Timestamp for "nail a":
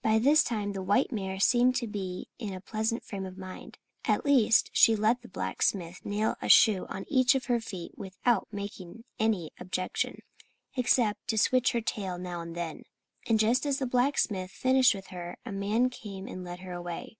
6.02-6.48